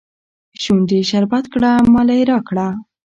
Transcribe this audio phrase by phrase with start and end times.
[0.61, 2.67] شونډي شربت کړه ماله يې راکړه